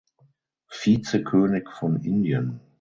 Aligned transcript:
Vizekönig 0.71 1.69
von 1.71 1.97
Indien. 2.03 2.59